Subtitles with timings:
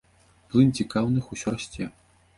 [0.53, 1.85] Плынь цікаўных усё расце.